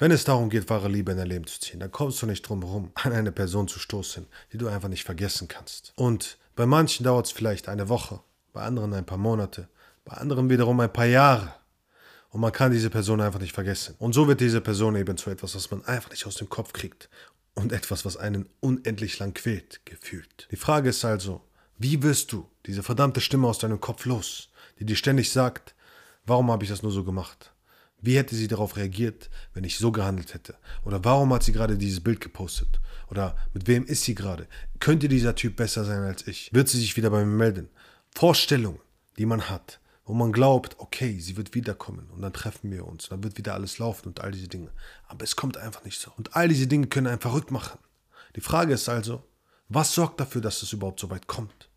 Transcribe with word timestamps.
Wenn 0.00 0.12
es 0.12 0.22
darum 0.22 0.48
geht, 0.48 0.70
wahre 0.70 0.88
Liebe 0.88 1.10
in 1.10 1.18
dein 1.18 1.26
Leben 1.26 1.46
zu 1.48 1.58
ziehen, 1.58 1.80
dann 1.80 1.90
kommst 1.90 2.22
du 2.22 2.26
nicht 2.26 2.42
drum 2.42 2.62
herum, 2.62 2.92
an 2.94 3.12
eine 3.12 3.32
Person 3.32 3.66
zu 3.66 3.80
stoßen, 3.80 4.26
die 4.52 4.58
du 4.58 4.68
einfach 4.68 4.88
nicht 4.88 5.04
vergessen 5.04 5.48
kannst. 5.48 5.92
Und 5.96 6.38
bei 6.54 6.66
manchen 6.66 7.04
dauert 7.04 7.26
es 7.26 7.32
vielleicht 7.32 7.68
eine 7.68 7.88
Woche, 7.88 8.20
bei 8.52 8.62
anderen 8.62 8.94
ein 8.94 9.06
paar 9.06 9.18
Monate, 9.18 9.68
bei 10.04 10.16
anderen 10.16 10.50
wiederum 10.50 10.78
ein 10.80 10.92
paar 10.92 11.06
Jahre. 11.06 11.52
Und 12.30 12.40
man 12.40 12.52
kann 12.52 12.70
diese 12.70 12.90
Person 12.90 13.20
einfach 13.20 13.40
nicht 13.40 13.54
vergessen. 13.54 13.96
Und 13.98 14.12
so 14.12 14.28
wird 14.28 14.40
diese 14.40 14.60
Person 14.60 14.94
eben 14.96 15.16
zu 15.16 15.30
etwas, 15.30 15.54
was 15.54 15.70
man 15.70 15.84
einfach 15.84 16.10
nicht 16.10 16.26
aus 16.26 16.36
dem 16.36 16.48
Kopf 16.48 16.72
kriegt. 16.72 17.08
Und 17.54 17.72
etwas, 17.72 18.04
was 18.04 18.16
einen 18.16 18.48
unendlich 18.60 19.18
lang 19.18 19.34
quält, 19.34 19.80
gefühlt. 19.84 20.46
Die 20.52 20.56
Frage 20.56 20.90
ist 20.90 21.04
also, 21.04 21.40
wie 21.76 22.02
wirst 22.04 22.30
du 22.30 22.48
diese 22.66 22.84
verdammte 22.84 23.20
Stimme 23.20 23.48
aus 23.48 23.58
deinem 23.58 23.80
Kopf 23.80 24.04
los, 24.04 24.50
die 24.78 24.84
dir 24.84 24.94
ständig 24.94 25.32
sagt, 25.32 25.74
warum 26.24 26.52
habe 26.52 26.62
ich 26.62 26.70
das 26.70 26.82
nur 26.82 26.92
so 26.92 27.02
gemacht? 27.02 27.52
Wie 28.00 28.16
hätte 28.16 28.36
sie 28.36 28.46
darauf 28.46 28.76
reagiert, 28.76 29.28
wenn 29.54 29.64
ich 29.64 29.78
so 29.78 29.90
gehandelt 29.90 30.32
hätte? 30.34 30.56
Oder 30.84 31.04
warum 31.04 31.32
hat 31.32 31.42
sie 31.42 31.52
gerade 31.52 31.76
dieses 31.76 32.00
Bild 32.00 32.20
gepostet? 32.20 32.80
Oder 33.10 33.36
mit 33.54 33.66
wem 33.66 33.84
ist 33.84 34.04
sie 34.04 34.14
gerade? 34.14 34.46
Könnte 34.78 35.08
dieser 35.08 35.34
Typ 35.34 35.56
besser 35.56 35.84
sein 35.84 36.02
als 36.02 36.26
ich? 36.26 36.52
Wird 36.52 36.68
sie 36.68 36.78
sich 36.78 36.96
wieder 36.96 37.10
bei 37.10 37.24
mir 37.24 37.36
melden? 37.36 37.68
Vorstellungen, 38.14 38.80
die 39.18 39.26
man 39.26 39.48
hat, 39.48 39.80
wo 40.04 40.14
man 40.14 40.32
glaubt, 40.32 40.76
okay, 40.78 41.18
sie 41.18 41.36
wird 41.36 41.54
wiederkommen 41.54 42.08
und 42.14 42.22
dann 42.22 42.32
treffen 42.32 42.70
wir 42.70 42.86
uns, 42.86 43.08
dann 43.08 43.24
wird 43.24 43.36
wieder 43.36 43.54
alles 43.54 43.78
laufen 43.78 44.08
und 44.08 44.20
all 44.20 44.30
diese 44.30 44.48
Dinge. 44.48 44.70
Aber 45.08 45.24
es 45.24 45.34
kommt 45.34 45.56
einfach 45.56 45.84
nicht 45.84 46.00
so. 46.00 46.12
Und 46.16 46.36
all 46.36 46.48
diese 46.48 46.68
Dinge 46.68 46.86
können 46.86 47.08
einen 47.08 47.20
verrückt 47.20 47.50
machen. 47.50 47.78
Die 48.36 48.40
Frage 48.40 48.74
ist 48.74 48.88
also, 48.88 49.24
was 49.68 49.92
sorgt 49.92 50.20
dafür, 50.20 50.40
dass 50.40 50.62
es 50.62 50.72
überhaupt 50.72 51.00
so 51.00 51.10
weit 51.10 51.26
kommt? 51.26 51.67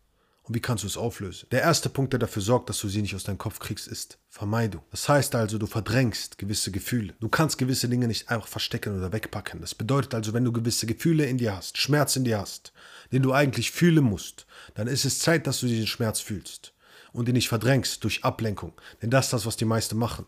Und 0.44 0.56
wie 0.56 0.60
kannst 0.60 0.82
du 0.82 0.88
es 0.88 0.96
auflösen? 0.96 1.46
Der 1.52 1.62
erste 1.62 1.88
Punkt, 1.88 2.12
der 2.12 2.18
dafür 2.18 2.42
sorgt, 2.42 2.68
dass 2.68 2.80
du 2.80 2.88
sie 2.88 3.00
nicht 3.00 3.14
aus 3.14 3.22
deinem 3.22 3.38
Kopf 3.38 3.60
kriegst, 3.60 3.86
ist 3.86 4.18
Vermeidung. 4.28 4.82
Das 4.90 5.08
heißt 5.08 5.34
also, 5.36 5.56
du 5.56 5.66
verdrängst 5.66 6.36
gewisse 6.36 6.72
Gefühle. 6.72 7.14
Du 7.20 7.28
kannst 7.28 7.58
gewisse 7.58 7.88
Dinge 7.88 8.08
nicht 8.08 8.28
einfach 8.28 8.48
verstecken 8.48 8.98
oder 8.98 9.12
wegpacken. 9.12 9.60
Das 9.60 9.74
bedeutet 9.74 10.14
also, 10.14 10.32
wenn 10.32 10.44
du 10.44 10.50
gewisse 10.50 10.86
Gefühle 10.86 11.26
in 11.26 11.38
dir 11.38 11.56
hast, 11.56 11.78
Schmerz 11.78 12.16
in 12.16 12.24
dir 12.24 12.40
hast, 12.40 12.72
den 13.12 13.22
du 13.22 13.32
eigentlich 13.32 13.70
fühlen 13.70 14.04
musst, 14.04 14.46
dann 14.74 14.88
ist 14.88 15.04
es 15.04 15.20
Zeit, 15.20 15.46
dass 15.46 15.60
du 15.60 15.66
diesen 15.66 15.86
Schmerz 15.86 16.18
fühlst 16.18 16.72
und 17.12 17.28
ihn 17.28 17.34
nicht 17.34 17.48
verdrängst 17.48 18.02
durch 18.02 18.24
Ablenkung. 18.24 18.72
Denn 19.00 19.10
das 19.10 19.26
ist 19.26 19.32
das, 19.32 19.46
was 19.46 19.56
die 19.56 19.64
meisten 19.64 19.96
machen. 19.96 20.26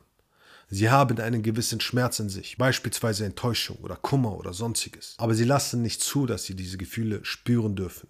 Sie 0.71 0.91
haben 0.91 1.19
einen 1.19 1.43
gewissen 1.43 1.81
Schmerz 1.81 2.21
in 2.21 2.29
sich, 2.29 2.57
beispielsweise 2.57 3.25
Enttäuschung 3.25 3.79
oder 3.79 3.97
Kummer 3.97 4.37
oder 4.37 4.53
sonstiges. 4.53 5.15
Aber 5.19 5.35
sie 5.35 5.45
lassen 5.45 5.83
nicht 5.83 6.01
zu, 6.03 6.27
dass 6.27 6.45
sie 6.45 6.55
diese 6.55 6.79
Gefühle 6.79 7.25
spüren 7.25 7.77
dürfen. 7.77 8.09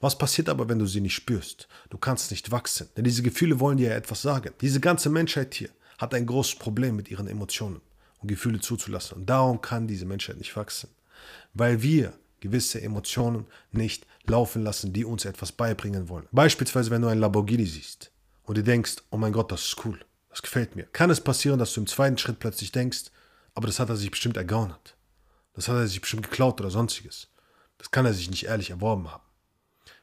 Was 0.00 0.18
passiert 0.18 0.48
aber, 0.48 0.68
wenn 0.68 0.78
du 0.78 0.86
sie 0.86 1.00
nicht 1.00 1.14
spürst? 1.14 1.68
Du 1.90 1.98
kannst 1.98 2.30
nicht 2.30 2.50
wachsen, 2.50 2.88
denn 2.96 3.04
diese 3.04 3.22
Gefühle 3.22 3.60
wollen 3.60 3.78
dir 3.78 3.90
ja 3.90 3.96
etwas 3.96 4.22
sagen. 4.22 4.52
Diese 4.60 4.80
ganze 4.80 5.08
Menschheit 5.08 5.54
hier 5.54 5.70
hat 5.98 6.14
ein 6.14 6.26
großes 6.26 6.56
Problem 6.56 6.96
mit 6.96 7.10
ihren 7.10 7.26
Emotionen 7.26 7.80
und 8.20 8.28
Gefühle 8.28 8.60
zuzulassen. 8.60 9.18
Und 9.18 9.26
darum 9.26 9.60
kann 9.60 9.86
diese 9.86 10.06
Menschheit 10.06 10.36
nicht 10.36 10.54
wachsen, 10.56 10.90
weil 11.54 11.82
wir 11.82 12.12
gewisse 12.40 12.80
Emotionen 12.82 13.46
nicht 13.72 14.06
laufen 14.24 14.62
lassen, 14.62 14.92
die 14.92 15.04
uns 15.04 15.24
etwas 15.24 15.52
beibringen 15.52 16.08
wollen. 16.08 16.28
Beispielsweise, 16.32 16.90
wenn 16.90 17.02
du 17.02 17.08
einen 17.08 17.20
Lamborghini 17.20 17.66
siehst 17.66 18.10
und 18.44 18.58
du 18.58 18.62
denkst, 18.62 18.96
oh 19.10 19.16
mein 19.16 19.32
Gott, 19.32 19.50
das 19.50 19.62
ist 19.62 19.84
cool, 19.84 19.98
das 20.28 20.42
gefällt 20.42 20.76
mir. 20.76 20.84
Kann 20.84 21.10
es 21.10 21.20
passieren, 21.20 21.58
dass 21.58 21.72
du 21.72 21.80
im 21.80 21.86
zweiten 21.86 22.18
Schritt 22.18 22.38
plötzlich 22.38 22.72
denkst, 22.72 23.04
aber 23.54 23.66
das 23.66 23.80
hat 23.80 23.88
er 23.88 23.96
sich 23.96 24.10
bestimmt 24.10 24.36
ergaunert. 24.36 24.96
Das 25.54 25.68
hat 25.68 25.76
er 25.76 25.86
sich 25.86 26.00
bestimmt 26.00 26.24
geklaut 26.24 26.60
oder 26.60 26.70
sonstiges. 26.70 27.28
Das 27.78 27.90
kann 27.90 28.04
er 28.04 28.12
sich 28.12 28.30
nicht 28.30 28.44
ehrlich 28.44 28.70
erworben 28.70 29.10
haben. 29.10 29.22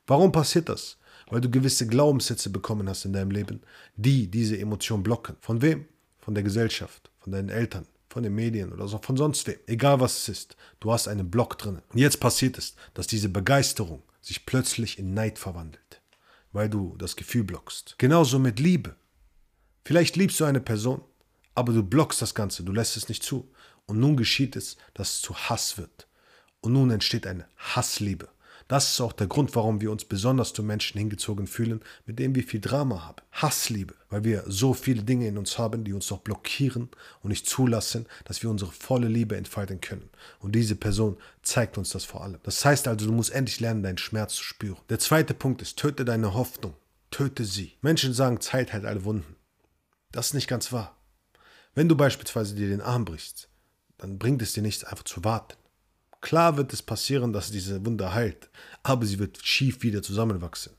Warum 0.07 0.31
passiert 0.31 0.69
das? 0.69 0.97
Weil 1.29 1.41
du 1.41 1.49
gewisse 1.49 1.87
Glaubenssätze 1.87 2.49
bekommen 2.49 2.89
hast 2.89 3.05
in 3.05 3.13
deinem 3.13 3.31
Leben, 3.31 3.61
die 3.95 4.29
diese 4.29 4.57
Emotion 4.57 5.03
blocken. 5.03 5.35
Von 5.39 5.61
wem? 5.61 5.85
Von 6.19 6.35
der 6.35 6.43
Gesellschaft, 6.43 7.09
von 7.19 7.31
deinen 7.31 7.49
Eltern, 7.49 7.85
von 8.09 8.23
den 8.23 8.35
Medien 8.35 8.71
oder 8.71 8.87
so, 8.87 8.99
von 8.99 9.17
sonst 9.17 9.47
wem. 9.47 9.57
Egal 9.67 9.99
was 9.99 10.17
es 10.17 10.29
ist, 10.29 10.57
du 10.79 10.91
hast 10.91 11.07
einen 11.07 11.31
Block 11.31 11.57
drin. 11.57 11.81
Und 11.89 11.97
jetzt 11.97 12.19
passiert 12.19 12.57
es, 12.57 12.75
dass 12.93 13.07
diese 13.07 13.29
Begeisterung 13.29 14.03
sich 14.21 14.45
plötzlich 14.45 14.99
in 14.99 15.13
Neid 15.13 15.39
verwandelt, 15.39 16.01
weil 16.51 16.69
du 16.69 16.95
das 16.97 17.15
Gefühl 17.15 17.43
blockst. 17.43 17.95
Genauso 17.97 18.39
mit 18.39 18.59
Liebe. 18.59 18.95
Vielleicht 19.85 20.15
liebst 20.15 20.39
du 20.39 20.45
eine 20.45 20.61
Person, 20.61 21.01
aber 21.55 21.73
du 21.73 21.83
blockst 21.83 22.21
das 22.21 22.35
Ganze, 22.35 22.63
du 22.63 22.71
lässt 22.71 22.97
es 22.97 23.09
nicht 23.09 23.23
zu. 23.23 23.49
Und 23.85 23.99
nun 23.99 24.15
geschieht 24.15 24.55
es, 24.55 24.77
dass 24.93 25.15
es 25.15 25.21
zu 25.21 25.35
Hass 25.35 25.77
wird. 25.77 26.07
Und 26.61 26.73
nun 26.73 26.89
entsteht 26.89 27.27
eine 27.27 27.47
Hassliebe. 27.57 28.29
Das 28.73 28.89
ist 28.89 29.01
auch 29.01 29.13
der 29.13 29.27
Grund, 29.27 29.55
warum 29.55 29.81
wir 29.81 29.91
uns 29.91 30.03
besonders 30.03 30.51
zu 30.51 30.63
Menschen 30.63 30.97
hingezogen 30.97 31.45
fühlen, 31.45 31.81
mit 32.07 32.17
denen 32.17 32.33
wir 32.33 32.43
viel 32.43 32.59
Drama 32.59 33.05
haben. 33.05 33.21
Hassliebe, 33.31 33.93
weil 34.09 34.23
wir 34.23 34.45
so 34.47 34.73
viele 34.73 35.03
Dinge 35.03 35.27
in 35.27 35.37
uns 35.37 35.59
haben, 35.59 35.83
die 35.83 35.93
uns 35.93 36.09
noch 36.09 36.21
blockieren 36.21 36.89
und 37.21 37.29
nicht 37.29 37.45
zulassen, 37.47 38.07
dass 38.25 38.41
wir 38.41 38.49
unsere 38.49 38.71
volle 38.71 39.07
Liebe 39.07 39.37
entfalten 39.37 39.79
können. 39.79 40.09
Und 40.39 40.55
diese 40.55 40.75
Person 40.75 41.17
zeigt 41.43 41.77
uns 41.77 41.91
das 41.91 42.03
vor 42.03 42.23
allem. 42.23 42.39
Das 42.41 42.65
heißt 42.65 42.87
also, 42.87 43.05
du 43.05 43.11
musst 43.11 43.31
endlich 43.31 43.59
lernen, 43.59 43.83
deinen 43.83 43.99
Schmerz 43.99 44.33
zu 44.33 44.43
spüren. 44.43 44.81
Der 44.89 44.97
zweite 44.97 45.35
Punkt 45.35 45.61
ist, 45.61 45.77
töte 45.77 46.03
deine 46.03 46.33
Hoffnung. 46.33 46.73
Töte 47.11 47.45
sie. 47.45 47.77
Menschen 47.83 48.15
sagen, 48.15 48.41
Zeit 48.41 48.73
heilt 48.73 48.85
alle 48.85 49.05
Wunden. 49.05 49.35
Das 50.11 50.29
ist 50.29 50.33
nicht 50.33 50.47
ganz 50.47 50.71
wahr. 50.71 50.97
Wenn 51.75 51.89
du 51.89 51.95
beispielsweise 51.95 52.55
dir 52.55 52.69
den 52.69 52.81
Arm 52.81 53.05
brichst, 53.05 53.49
dann 53.99 54.17
bringt 54.17 54.41
es 54.41 54.53
dir 54.53 54.63
nichts, 54.63 54.83
einfach 54.83 55.03
zu 55.03 55.23
warten. 55.23 55.53
Klar 56.23 56.55
wird 56.55 56.71
es 56.71 56.81
passieren, 56.81 57.33
dass 57.33 57.51
diese 57.51 57.85
Wunde 57.85 58.13
heilt, 58.13 58.49
aber 58.81 59.05
sie 59.05 59.19
wird 59.19 59.45
schief 59.45 59.83
wieder 59.83 60.01
zusammenwachsen. 60.01 60.71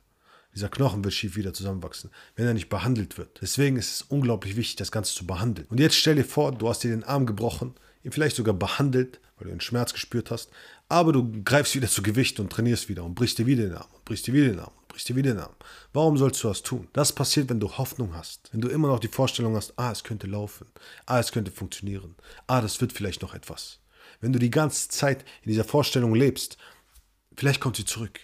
Dieser 0.54 0.70
Knochen 0.70 1.04
wird 1.04 1.12
schief 1.12 1.36
wieder 1.36 1.52
zusammenwachsen, 1.52 2.10
wenn 2.34 2.46
er 2.46 2.54
nicht 2.54 2.70
behandelt 2.70 3.18
wird. 3.18 3.42
Deswegen 3.42 3.76
ist 3.76 3.90
es 3.94 4.02
unglaublich 4.02 4.56
wichtig, 4.56 4.76
das 4.76 4.90
Ganze 4.90 5.14
zu 5.14 5.26
behandeln. 5.26 5.68
Und 5.68 5.80
jetzt 5.80 5.96
stell 5.96 6.14
dir 6.14 6.24
vor, 6.24 6.52
du 6.52 6.66
hast 6.66 6.82
dir 6.82 6.92
den 6.92 7.04
Arm 7.04 7.26
gebrochen, 7.26 7.74
ihn 8.02 8.10
vielleicht 8.10 8.36
sogar 8.36 8.54
behandelt, 8.54 9.20
weil 9.36 9.48
du 9.48 9.50
einen 9.50 9.60
Schmerz 9.60 9.92
gespürt 9.92 10.30
hast, 10.30 10.48
aber 10.88 11.12
du 11.12 11.42
greifst 11.44 11.74
wieder 11.74 11.88
zu 11.88 12.02
Gewicht 12.02 12.40
und 12.40 12.50
trainierst 12.50 12.88
wieder 12.88 13.04
und 13.04 13.14
brichst 13.14 13.36
dir 13.36 13.44
wieder 13.44 13.64
den 13.64 13.74
Arm 13.74 13.90
und 13.92 14.02
brichst 14.06 14.26
dir 14.26 14.32
wieder 14.32 14.48
den 14.48 14.60
Arm 14.60 14.72
und 14.78 14.88
brichst 14.88 15.10
dir 15.10 15.16
wieder 15.16 15.34
den 15.34 15.40
Arm. 15.40 15.54
Warum 15.92 16.16
sollst 16.16 16.42
du 16.42 16.48
das 16.48 16.62
tun? 16.62 16.88
Das 16.94 17.12
passiert, 17.12 17.50
wenn 17.50 17.60
du 17.60 17.70
Hoffnung 17.70 18.14
hast. 18.14 18.48
Wenn 18.52 18.62
du 18.62 18.68
immer 18.68 18.88
noch 18.88 18.98
die 18.98 19.08
Vorstellung 19.08 19.56
hast, 19.56 19.74
ah, 19.78 19.92
es 19.92 20.04
könnte 20.04 20.26
laufen, 20.26 20.68
ah, 21.04 21.20
es 21.20 21.32
könnte 21.32 21.50
funktionieren, 21.50 22.14
ah, 22.46 22.62
das 22.62 22.80
wird 22.80 22.94
vielleicht 22.94 23.20
noch 23.20 23.34
etwas. 23.34 23.80
Wenn 24.20 24.32
du 24.32 24.38
die 24.38 24.50
ganze 24.50 24.88
Zeit 24.88 25.24
in 25.42 25.50
dieser 25.50 25.64
Vorstellung 25.64 26.14
lebst, 26.14 26.56
vielleicht 27.36 27.60
kommt 27.60 27.76
sie 27.76 27.84
zurück. 27.84 28.20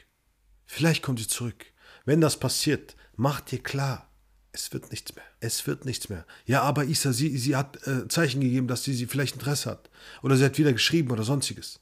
Vielleicht 0.67 1.03
kommt 1.03 1.19
sie 1.19 1.27
zurück. 1.27 1.67
Wenn 2.05 2.21
das 2.21 2.39
passiert, 2.39 2.97
mach 3.17 3.41
dir 3.41 3.63
klar, 3.63 4.11
es 4.53 4.73
wird 4.73 4.91
nichts 4.91 5.15
mehr. 5.15 5.25
Es 5.41 5.67
wird 5.67 5.85
nichts 5.85 6.09
mehr. 6.09 6.27
Ja, 6.45 6.63
aber 6.63 6.85
Isa, 6.85 7.13
sie, 7.13 7.37
sie 7.39 7.57
hat 7.57 7.87
äh, 7.87 8.09
Zeichen 8.09 8.41
gegeben, 8.41 8.67
dass 8.67 8.83
sie, 8.83 8.95
sie 8.95 9.07
vielleicht 9.07 9.35
Interesse 9.35 9.71
hat. 9.71 9.91
Oder 10.23 10.37
sie 10.37 10.45
hat 10.45 10.59
wieder 10.59 10.73
geschrieben 10.73 11.11
oder 11.11 11.23
sonstiges. 11.23 11.81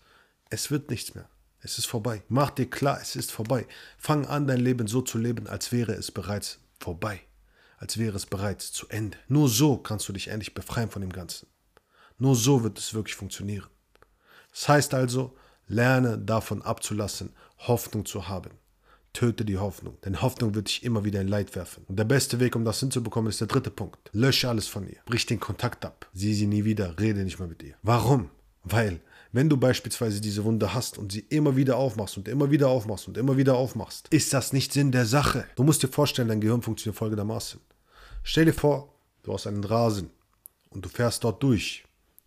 Es 0.50 0.70
wird 0.70 0.91
nichts 0.91 1.14
mehr. 1.14 1.28
Es 1.60 1.78
ist 1.78 1.87
vorbei. 1.87 2.22
Mach 2.28 2.50
dir 2.50 2.69
klar, 2.69 2.98
es 3.00 3.16
ist 3.16 3.32
vorbei. 3.32 3.66
Fang 3.97 4.26
an, 4.26 4.47
dein 4.47 4.60
Leben 4.60 4.87
so 4.87 5.03
zu 5.03 5.19
leben, 5.19 5.47
als 5.47 5.72
wäre 5.72 5.92
es 5.92 6.10
bereits 6.10 6.60
vorbei. 6.78 7.20
Als 7.78 7.98
wäre 7.98 8.16
es 8.16 8.26
bereits 8.26 8.72
zu 8.72 8.88
Ende. 8.88 9.19
Nur 9.28 9.48
so 9.48 9.78
kannst 9.78 10.08
du 10.08 10.12
dich 10.12 10.28
endlich 10.28 10.54
befreien 10.54 10.91
von 10.91 11.03
dem 11.03 11.12
Ganzen. 11.12 11.48
Nur 12.19 12.37
so 12.37 12.62
wird 12.62 12.78
es 12.78 12.94
wirklich 12.94 13.14
funktionieren. 13.16 13.66
Das 14.53 14.69
heißt 14.69 14.94
also, 14.94 15.36
lerne 15.66 16.19
davon 16.19 16.62
abzulassen, 16.62 17.34
Hoffnung 17.59 18.06
zu 18.06 18.28
haben. 18.28 18.50
Töte 19.12 19.44
die 19.44 19.59
Hoffnung, 19.59 19.97
denn 20.04 20.22
Hoffnung 20.22 20.54
wird 20.54 20.69
dich 20.69 20.84
immer 20.84 21.04
wieder 21.04 21.20
in 21.20 21.28
Leid 21.28 21.56
werfen. 21.56 21.84
Und 21.88 21.98
der 21.98 22.04
beste 22.04 22.41
Weg, 22.41 22.54
um 22.54 22.64
das 22.64 22.78
hinzubekommen, 22.81 23.31
ist 23.31 23.41
der 23.41 23.48
dritte 23.48 23.70
Punkt. 23.70 24.10
Lösche 24.12 24.48
alles 24.48 24.69
von 24.69 24.87
ihr. 24.87 24.98
Brich 25.06 25.26
den 25.26 25.41
Kontakt 25.41 25.84
ab. 25.84 26.06
Sieh 26.12 26.34
sie 26.34 26.47
nie 26.47 26.64
wieder, 26.64 26.98
rede 27.00 27.25
nicht 27.25 27.38
mehr 27.38 27.48
mit 27.48 27.62
ihr. 27.62 27.75
Warum? 27.82 28.31
Weil, 28.62 29.00
wenn 29.32 29.48
du 29.48 29.56
beispielsweise 29.56 30.20
diese 30.20 30.44
Wunde 30.44 30.72
hast 30.75 30.98
und 30.98 31.10
sie 31.10 31.25
immer 31.31 31.56
wieder 31.56 31.76
aufmachst 31.76 32.16
und 32.16 32.28
immer 32.28 32.50
wieder 32.50 32.69
aufmachst 32.69 33.08
und 33.08 33.16
immer 33.16 33.37
wieder 33.37 33.56
aufmachst, 33.56 34.08
ist 34.10 34.32
das 34.32 34.53
nicht 34.53 34.72
Sinn 34.72 34.92
der 34.92 35.06
Sache. 35.06 35.47
Du 35.56 35.64
musst 35.64 35.82
dir 35.82 35.88
vorstellen, 35.88 36.28
dein 36.28 36.41
Gehirn 36.41 36.62
funktioniert 36.62 36.98
folgendermaßen. 36.98 37.60
Stell 38.22 38.44
dir 38.44 38.54
vor, 38.54 38.94
du 39.22 39.32
hast 39.32 39.47
einen 39.47 39.64
Rasen 39.64 40.10
und 40.70 40.84
du 40.84 40.88
fährst 40.88 41.25
dort 41.25 41.42
durch 41.42 41.84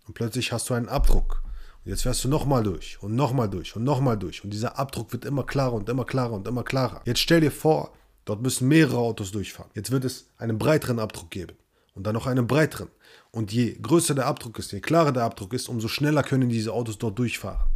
und 0.07 0.13
plötzlich 0.13 0.51
hast 0.51 0.69
du 0.69 0.73
einen 0.73 0.89
Abdruck 0.89 1.41
jetzt 1.85 2.03
fährst 2.03 2.23
du 2.23 2.29
nochmal 2.29 2.63
durch 2.63 2.97
und 3.01 3.16
nochmal 3.16 3.49
durch 3.49 3.75
und 3.75 3.83
nochmal 3.83 4.17
durch. 4.17 4.43
Und 4.43 4.51
dieser 4.51 4.78
Abdruck 4.78 5.11
wird 5.13 5.25
immer 5.25 5.43
klarer 5.43 5.73
und 5.73 5.89
immer 5.89 6.05
klarer 6.05 6.33
und 6.33 6.47
immer 6.47 6.63
klarer. 6.63 7.01
Jetzt 7.05 7.19
stell 7.19 7.41
dir 7.41 7.51
vor, 7.51 7.93
dort 8.25 8.41
müssen 8.41 8.67
mehrere 8.67 8.97
Autos 8.97 9.31
durchfahren. 9.31 9.72
Jetzt 9.73 9.91
wird 9.91 10.05
es 10.05 10.28
einen 10.37 10.57
breiteren 10.57 10.99
Abdruck 10.99 11.31
geben. 11.31 11.55
Und 11.93 12.07
dann 12.07 12.13
noch 12.13 12.28
einen 12.28 12.47
breiteren. 12.47 12.87
Und 13.31 13.51
je 13.51 13.78
größer 13.81 14.16
der 14.16 14.28
Abdruck 14.28 14.59
ist, 14.59 14.72
je 14.72 14.79
klarer 14.79 15.11
der 15.11 15.23
Abdruck 15.23 15.53
ist, 15.53 15.67
umso 15.67 15.87
schneller 15.87 16.23
können 16.23 16.49
diese 16.49 16.73
Autos 16.73 16.97
dort 16.97 17.19
durchfahren. 17.19 17.69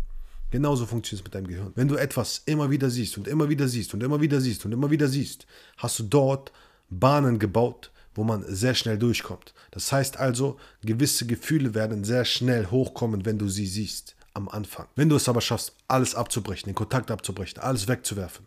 Genauso 0.51 0.85
funktioniert 0.85 1.21
es 1.21 1.25
mit 1.25 1.35
deinem 1.35 1.47
Gehirn. 1.47 1.71
Wenn 1.75 1.87
du 1.87 1.95
etwas 1.95 2.41
immer 2.45 2.69
wieder 2.69 2.89
siehst 2.89 3.17
und 3.17 3.27
immer 3.27 3.49
wieder 3.49 3.67
siehst 3.67 3.93
und 3.93 4.03
immer 4.03 4.21
wieder 4.21 4.39
siehst 4.39 4.63
und 4.65 4.71
immer 4.71 4.89
wieder 4.89 5.07
siehst, 5.07 5.45
hast 5.77 5.99
du 5.99 6.03
dort 6.03 6.51
Bahnen 6.89 7.39
gebaut, 7.39 7.91
wo 8.15 8.23
man 8.23 8.43
sehr 8.47 8.73
schnell 8.73 8.97
durchkommt. 8.97 9.53
Das 9.71 9.91
heißt 9.91 10.17
also, 10.17 10.57
gewisse 10.81 11.27
Gefühle 11.27 11.73
werden 11.75 12.03
sehr 12.03 12.25
schnell 12.25 12.71
hochkommen, 12.71 13.25
wenn 13.25 13.37
du 13.37 13.47
sie 13.47 13.67
siehst 13.67 14.15
am 14.33 14.49
Anfang. 14.49 14.87
Wenn 14.95 15.09
du 15.09 15.15
es 15.15 15.29
aber 15.29 15.41
schaffst, 15.41 15.73
alles 15.87 16.15
abzubrechen, 16.15 16.67
den 16.67 16.75
Kontakt 16.75 17.11
abzubrechen, 17.11 17.61
alles 17.61 17.87
wegzuwerfen 17.87 18.45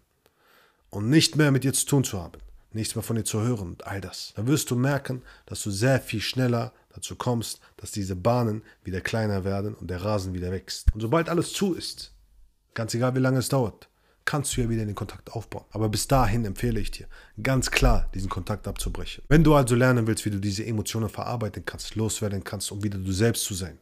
und 0.90 1.08
nicht 1.08 1.36
mehr 1.36 1.50
mit 1.50 1.64
ihr 1.64 1.72
zu 1.72 1.86
tun 1.86 2.04
zu 2.04 2.20
haben, 2.20 2.40
nichts 2.72 2.94
mehr 2.94 3.02
von 3.02 3.16
ihr 3.16 3.24
zu 3.24 3.40
hören 3.40 3.68
und 3.68 3.86
all 3.86 4.00
das, 4.00 4.32
dann 4.36 4.46
wirst 4.46 4.70
du 4.70 4.76
merken, 4.76 5.22
dass 5.46 5.62
du 5.62 5.70
sehr 5.70 6.00
viel 6.00 6.20
schneller 6.20 6.72
dazu 6.94 7.16
kommst, 7.16 7.60
dass 7.76 7.90
diese 7.90 8.16
Bahnen 8.16 8.62
wieder 8.84 9.00
kleiner 9.00 9.44
werden 9.44 9.74
und 9.74 9.88
der 9.88 10.02
Rasen 10.02 10.34
wieder 10.34 10.50
wächst. 10.50 10.92
Und 10.94 11.00
sobald 11.00 11.28
alles 11.28 11.52
zu 11.52 11.74
ist, 11.74 12.12
ganz 12.74 12.94
egal 12.94 13.14
wie 13.14 13.20
lange 13.20 13.38
es 13.38 13.48
dauert, 13.48 13.88
kannst 14.28 14.54
du 14.54 14.60
ja 14.60 14.68
wieder 14.68 14.84
den 14.84 14.94
Kontakt 14.94 15.32
aufbauen. 15.32 15.64
Aber 15.70 15.88
bis 15.88 16.06
dahin 16.06 16.44
empfehle 16.44 16.78
ich 16.78 16.90
dir, 16.90 17.06
ganz 17.42 17.70
klar 17.70 18.10
diesen 18.12 18.28
Kontakt 18.28 18.68
abzubrechen. 18.68 19.24
Wenn 19.28 19.42
du 19.42 19.54
also 19.54 19.74
lernen 19.74 20.06
willst, 20.06 20.26
wie 20.26 20.30
du 20.30 20.38
diese 20.38 20.66
Emotionen 20.66 21.08
verarbeiten 21.08 21.64
kannst, 21.64 21.94
loswerden 21.94 22.44
kannst, 22.44 22.70
um 22.70 22.82
wieder 22.82 22.98
du 22.98 23.10
selbst 23.10 23.44
zu 23.44 23.54
sein 23.54 23.78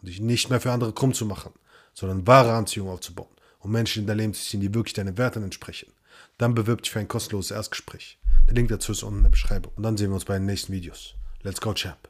und 0.00 0.08
dich 0.08 0.18
nicht 0.18 0.48
mehr 0.48 0.58
für 0.58 0.72
andere 0.72 0.94
krumm 0.94 1.12
zu 1.12 1.26
machen, 1.26 1.52
sondern 1.92 2.26
wahre 2.26 2.54
Anziehung 2.54 2.88
aufzubauen 2.88 3.28
und 3.58 3.72
Menschen 3.72 4.00
in 4.00 4.06
dein 4.06 4.16
Leben 4.16 4.32
zu 4.32 4.42
ziehen, 4.42 4.62
die 4.62 4.72
wirklich 4.72 4.94
deinen 4.94 5.18
Werten 5.18 5.42
entsprechen, 5.42 5.92
dann 6.38 6.54
bewirb 6.54 6.80
dich 6.80 6.92
für 6.92 7.00
ein 7.00 7.08
kostenloses 7.08 7.50
Erstgespräch. 7.50 8.18
Der 8.48 8.54
Link 8.54 8.70
dazu 8.70 8.92
ist 8.92 9.02
unten 9.02 9.18
in 9.18 9.24
der 9.24 9.30
Beschreibung. 9.30 9.72
Und 9.76 9.82
dann 9.82 9.98
sehen 9.98 10.08
wir 10.08 10.14
uns 10.14 10.24
bei 10.24 10.38
den 10.38 10.46
nächsten 10.46 10.72
Videos. 10.72 11.14
Let's 11.42 11.60
go, 11.60 11.74
Champ. 11.74 12.08